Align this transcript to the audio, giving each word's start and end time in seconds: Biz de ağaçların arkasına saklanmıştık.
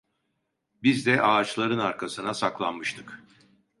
Biz 0.83 1.05
de 1.05 1.21
ağaçların 1.21 1.77
arkasına 1.77 2.33
saklanmıştık. 2.33 3.21